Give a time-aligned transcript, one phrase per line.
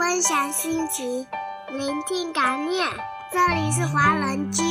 [0.00, 1.26] 分享心情，
[1.68, 2.88] 聆听感念。
[3.30, 4.62] 这里是华人居。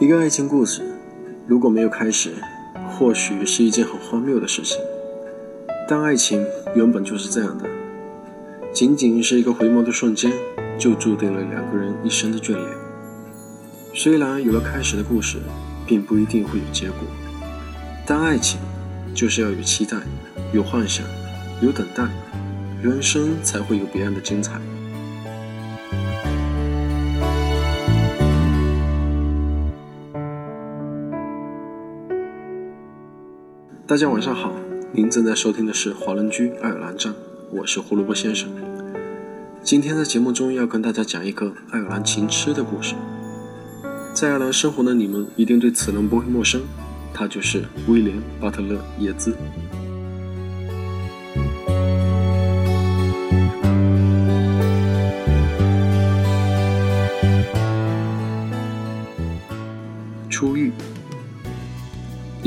[0.00, 0.84] 一个爱情故事，
[1.46, 2.34] 如果没有开始，
[2.98, 4.78] 或许是一件很荒谬的事情。
[5.88, 7.64] 但爱情原本就是这样的，
[8.72, 10.32] 仅仅是一个回眸的瞬间，
[10.78, 12.66] 就注定了两个人一生的眷恋。
[13.94, 15.38] 虽然有了开始的故事，
[15.86, 16.98] 并不一定会有结果，
[18.06, 18.58] 但爱情
[19.14, 19.96] 就是要有期待、
[20.52, 21.06] 有幻想、
[21.62, 22.04] 有等待，
[22.82, 24.60] 人生才会有别样的精彩。
[33.88, 34.52] 大家晚上好，
[34.90, 37.14] 您正在收听的是华人居爱尔兰站，
[37.52, 38.50] 我是胡萝卜先生。
[39.62, 42.96] 今天在节目中要跟大家讲一个爱尔兰情痴的故事。
[44.12, 46.62] 在爱尔兰生活的你们一定对此人不会陌生，
[47.14, 49.36] 他就是威廉·巴特勒·叶兹。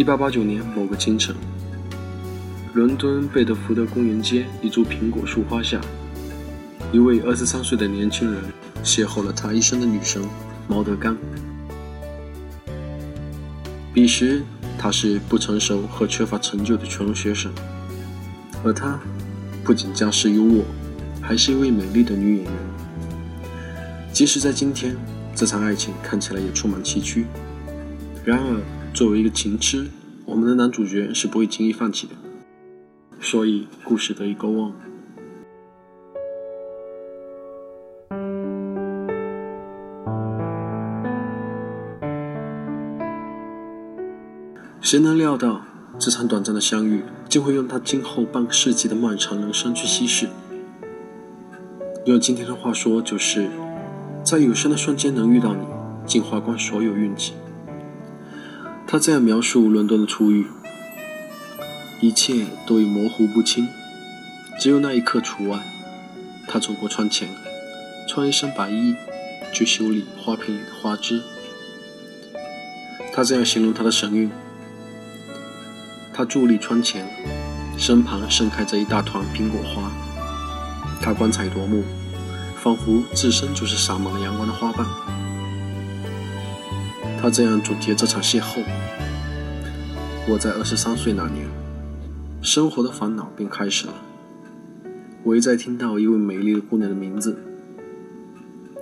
[0.10, 1.36] 一八八九年某个清晨
[2.74, 5.80] 伦敦贝德福德公园街一株苹果树花下
[6.92, 8.42] 一位二十三岁的年轻人
[8.84, 10.20] 邂逅了他一生的女神
[10.68, 11.16] 毛德刚。
[13.94, 14.42] 彼时
[14.80, 17.54] 他是不成熟和缺乏成就的穷学生
[18.64, 19.00] 而她
[19.64, 20.64] 不仅家世优渥
[21.22, 22.54] 还是一位美丽的女演员。
[24.12, 24.98] 即使在今天
[25.36, 27.26] 这场爱情看起来也充满崎岖。
[28.26, 28.60] 然而
[28.92, 29.88] 作为一个情痴
[30.30, 32.14] 我们的男主角是不会轻易放弃的，
[33.20, 34.74] 所以故事得以 go on。
[44.80, 45.62] 谁能料到
[45.98, 50.28] 这场短暂的相遇，竟会用他今后半个世纪的漫长人生去稀释？
[52.06, 53.50] 用今天的话说，就是
[54.24, 55.66] 在有生的瞬间能遇到你，
[56.06, 57.34] 竟花光所有运气。
[58.92, 60.48] 他这样描述伦敦的初遇：
[62.02, 63.68] 一切都已模糊不清，
[64.60, 65.60] 只有那一刻除外。
[66.48, 67.30] 他走过窗前，
[68.08, 68.96] 穿一身白衣，
[69.54, 71.22] 去修理花瓶里的花枝。
[73.14, 74.32] 他这样形容他的神韵：
[76.12, 77.08] 他伫立窗前，
[77.78, 79.92] 身旁盛开着一大团苹果花。
[81.00, 81.84] 他光彩夺目，
[82.56, 84.84] 仿佛自身就是洒满了阳光的花瓣。
[87.22, 88.64] 他这样总结这场邂逅：
[90.26, 91.46] 我在二十三岁那年，
[92.42, 93.94] 生活的烦恼便开始了。
[95.24, 97.38] 我一再听到一位美丽的姑娘的名字，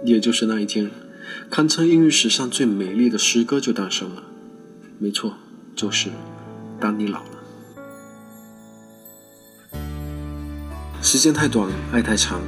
[0.03, 0.91] 也就是那一天，
[1.49, 4.21] 堪称英语史上最美丽的诗歌就诞生了。
[4.99, 5.33] 没错，
[5.75, 6.11] 就是
[6.79, 7.29] “当你老了”。
[11.01, 12.39] 时间太短，爱太长。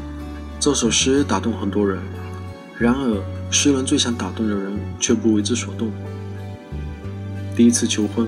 [0.60, 2.00] 这首诗打动很多人，
[2.80, 3.22] 然而。
[3.52, 5.92] 诗人最想打动的人，却不为之所动。
[7.56, 8.28] 第一次求婚，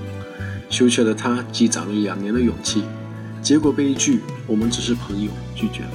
[0.67, 2.83] 羞怯的他积攒了两年的勇气，
[3.39, 5.91] 结果被一句“我们只是朋友”拒绝了。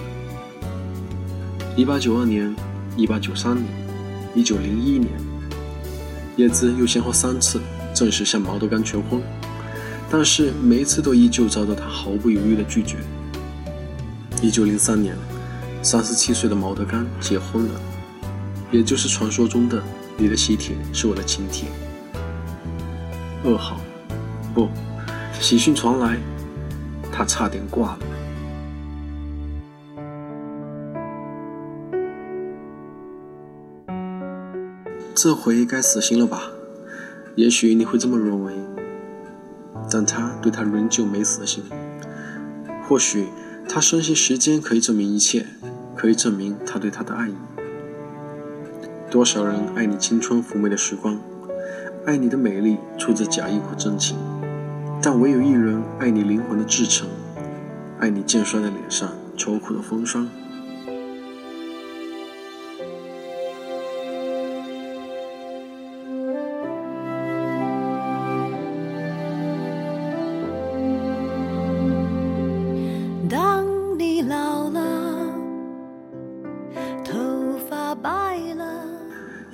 [1.75, 2.55] 一八九二年、
[2.97, 3.67] 一八九三年、
[4.33, 5.11] 一九零一年，
[6.37, 7.61] 叶兹又先后三次
[7.93, 9.21] 正式向毛德刚求婚，
[10.09, 12.99] 但是每一次都依旧遭到他毫不犹豫的拒绝。
[14.41, 15.17] 一九零三年，
[15.83, 17.81] 三十七岁的毛德刚结婚了。
[18.71, 19.83] 也就是传说中的
[20.17, 21.69] 你的喜帖是我的请帖。
[23.45, 23.81] 噩耗，
[24.55, 24.69] 不，
[25.41, 26.19] 喜讯传来，
[27.13, 27.99] 他差点挂了。
[35.15, 36.51] 这回该死心了吧？
[37.37, 38.53] 也许你会这么认为，
[39.91, 41.65] 但他对他仍旧没死心。
[42.87, 43.27] 或许
[43.69, 45.47] 他深信时间可以证明一切，
[45.97, 47.35] 可以证明他对他的爱意。
[49.17, 51.19] 多少人爱你青春妩媚的时光，
[52.05, 54.15] 爱你的美丽出自假意或真情，
[55.01, 57.09] 但唯有一人爱你灵魂的至诚，
[57.99, 60.29] 爱你渐衰的脸上愁苦的风霜。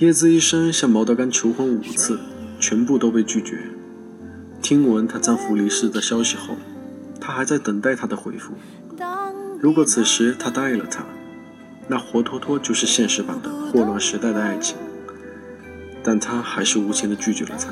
[0.02, 2.19] 叶子一生向毛德刚求婚五次，
[2.58, 3.56] 全部都被拒绝。
[4.60, 6.56] 听闻她丈夫离世的消息后，
[7.20, 8.52] 她还在等待他的回复。
[9.60, 11.04] 如果此时他答应了她，
[11.87, 14.76] 那活脱脱就是现实版的霍乱时代的爱情。
[16.02, 17.69] 但他还是无情地拒绝了他，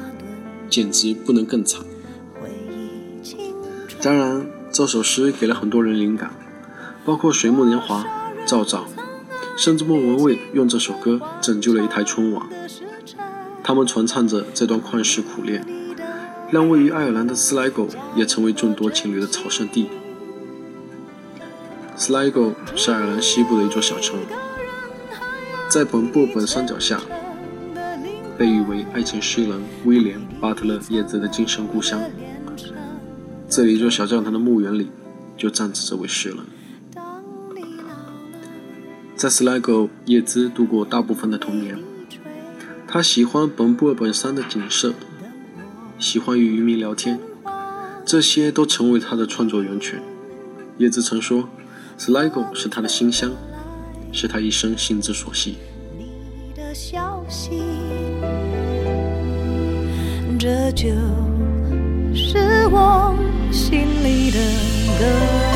[0.68, 1.84] 简直不能更惨。
[4.00, 6.30] 当然，这首诗给了很多人灵感，
[7.04, 8.06] 包括水木年华、
[8.46, 8.86] 赵照，
[9.60, 12.48] 甚至莫文蔚用这首歌拯救了一台春晚。
[13.62, 15.62] 他们传唱着这段旷世苦恋，
[16.50, 17.86] 让位于爱尔兰的斯莱戈
[18.16, 19.90] 也成为众多情侣的朝圣地。
[21.94, 24.18] 斯莱戈是爱尔兰西部的一座小城，
[25.68, 26.98] 在本布本山脚下，
[28.38, 32.00] 被誉为爱情诗人威廉·巴特勒·叶子的精神故乡。
[33.46, 34.90] 这里一座小教堂的墓园里，
[35.36, 36.38] 就站着这位诗人。
[39.20, 41.78] 在斯莱戈，叶兹度过大部分的童年。
[42.88, 44.94] 他喜欢本布尔本山的景色，
[45.98, 47.20] 喜欢与渔民聊天，
[48.06, 50.00] 这些都成为他的创作源泉。
[50.78, 51.46] 叶子曾说
[51.98, 53.32] ，Sligo 是他的心乡，
[54.10, 55.58] 是他一生心之所系。
[60.38, 60.88] 这就
[62.14, 62.38] 是
[62.70, 63.14] 我
[63.52, 64.38] 心里的
[64.98, 65.49] 歌。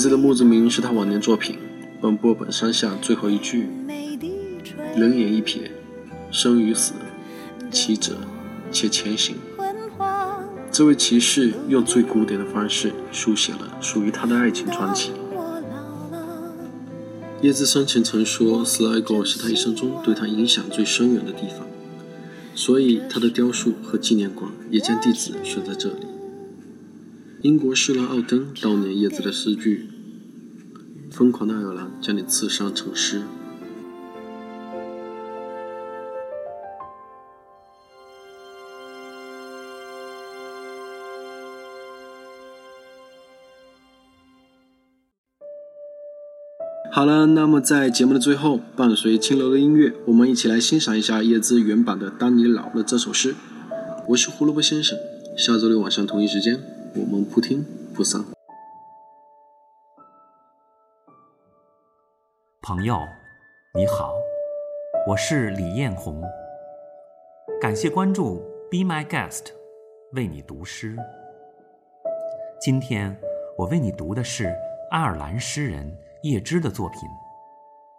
[0.00, 1.56] 叶子的墓志铭是他晚年作品
[2.00, 3.68] 《本波本山下》最后一句
[4.96, 5.70] ：“人眼一瞥，
[6.30, 6.94] 生与死，
[7.70, 8.16] 奇者
[8.72, 9.36] 且前行。”
[10.72, 15.12] 这位骑士用最古典的方式书写了属于他的爱情传奇。
[17.42, 21.66] 叶子生前曾说斯莱戈是他一生中对他影响最深远的地方，
[22.54, 26.06] 所以他的雕塑和纪念馆也将地址选在这里。
[27.42, 29.88] 英国诗人奥登悼念叶子的诗句
[31.10, 33.22] ：“疯狂的爱尔兰将你刺伤成诗。”
[46.92, 53.34] 好了，那么在节目的最后，伴随轻柔的音乐，我们一起来欣赏一下叶子原版的《当你老了》这首诗。
[54.08, 54.98] 我是胡萝卜先生，
[55.38, 56.69] 下周六晚上同一时间。
[56.92, 57.64] 我们不听
[57.94, 58.20] 不散。
[62.62, 62.98] 朋友，
[63.74, 64.12] 你好，
[65.06, 66.20] 我是李艳红。
[67.60, 68.40] 感谢关注
[68.70, 69.52] ，Be My Guest，
[70.14, 70.96] 为你读诗。
[72.60, 73.16] 今天
[73.56, 74.52] 我为你读的是
[74.90, 77.00] 爱尔兰诗人叶芝的作品《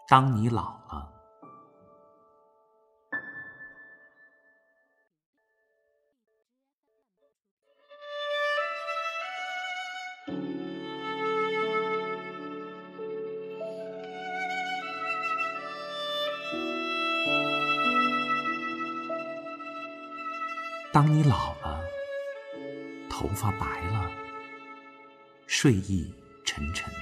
[0.09, 1.07] 当你老了》。
[20.93, 21.81] 当你老了，
[23.09, 24.11] 头发白了，
[25.47, 26.93] 睡意沉沉，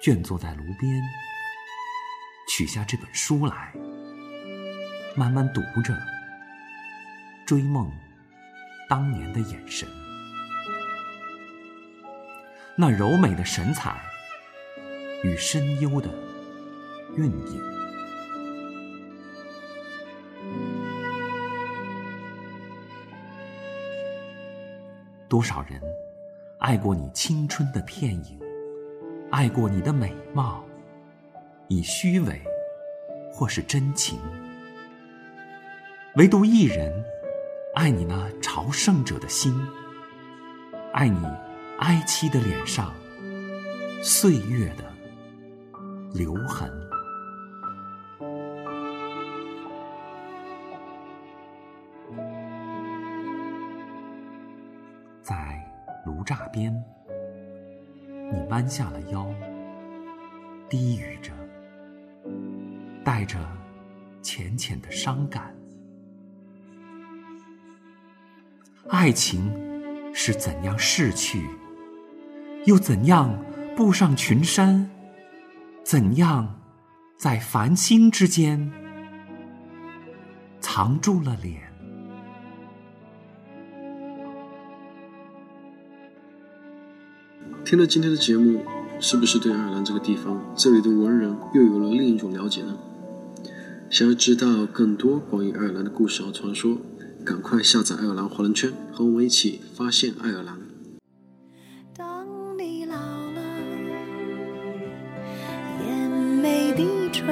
[0.00, 1.00] 倦坐在炉边，
[2.48, 3.72] 取下这本书来，
[5.14, 5.96] 慢慢读着，
[7.46, 7.88] 追梦
[8.88, 9.88] 当年的眼神，
[12.74, 13.96] 那柔美的神采
[15.22, 16.10] 与深幽的
[17.16, 17.71] 韵影。
[25.32, 25.80] 多少人
[26.58, 28.38] 爱过你青春的片影，
[29.30, 30.62] 爱过你的美貌，
[31.68, 32.38] 以虚伪
[33.32, 34.18] 或是真情，
[36.16, 36.92] 唯独一人
[37.74, 39.58] 爱你那朝圣者的心，
[40.92, 41.26] 爱你
[41.78, 42.92] 哀戚的脸上
[44.02, 44.84] 岁月的
[46.12, 46.70] 留痕。
[55.22, 55.64] 在
[56.04, 56.74] 炉栅边，
[58.32, 59.32] 你弯下了腰，
[60.68, 61.32] 低语着，
[63.04, 63.38] 带着
[64.20, 65.54] 浅浅的伤感。
[68.90, 69.48] 爱情
[70.12, 71.46] 是怎样逝去，
[72.66, 73.32] 又怎样
[73.76, 74.90] 步上群山，
[75.84, 76.60] 怎样
[77.16, 78.72] 在繁星之间
[80.60, 81.71] 藏住了脸。
[87.72, 88.60] 听了今天的节目，
[89.00, 92.76] 是不是对爱尔兰这个地方、这里的文人又有了另一种了解呢？
[93.88, 96.76] 想要知道更多关于爱尔兰的故事和传说，
[97.24, 100.58] 赶快下载爱尔兰华人圈，和我们一起发现爱尔兰。
[101.96, 102.26] 当
[102.58, 103.40] 你老了，
[105.88, 107.24] 眼眉低垂，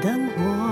[0.00, 0.71] 灯火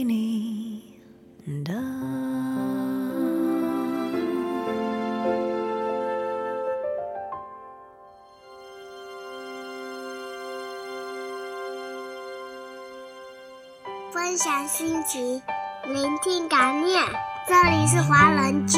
[14.31, 15.41] 分享心情，
[15.93, 17.03] 聆听感念。
[17.49, 18.77] 这里是华人居，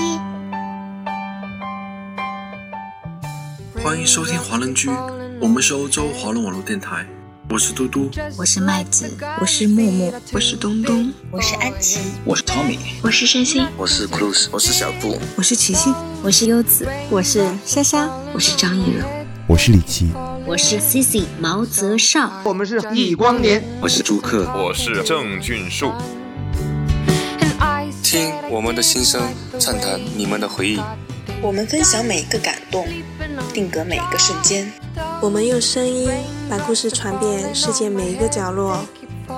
[3.80, 4.90] 欢迎收听华人居，
[5.40, 7.06] 我们是欧洲华人网络电台，
[7.52, 8.10] 我是嘟嘟。
[8.36, 15.94] 我是麦子，我是木木，我是东东，我是安琪，我是 Tommy，我是山心，我是 Cruz，我是小布，我是琪琪，
[16.24, 19.06] 我是优子，我是莎莎，我是张艺柔，
[19.46, 20.10] 我是李琦，
[20.46, 25.94] 我是 Cici 毛泽少，我们是易光年，我是朱克，我是郑俊树。
[28.04, 29.22] 听我们的心声，
[29.58, 30.80] 畅谈你们的回忆。
[31.42, 32.86] 我们分享每一个感动，
[33.54, 34.70] 定格每一个瞬间。
[35.22, 36.10] 我们用声音
[36.50, 38.86] 把故事传遍世界每一个角落。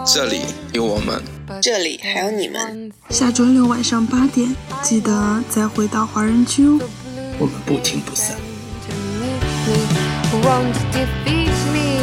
[0.06, 0.42] 这里
[0.74, 1.22] 有我们，
[1.62, 2.92] 这里还有你们。
[3.10, 6.80] 下周六晚上八点，记得再回到华人区哦。
[7.38, 8.36] 我们不听不散。
[10.44, 12.00] won't defeat me.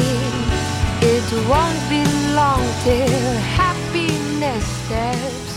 [1.01, 2.03] It won't be
[2.35, 5.52] long till happiness steps.